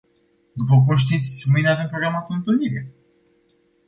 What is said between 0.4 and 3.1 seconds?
După cum știți, mâine avem programată o întâlnire.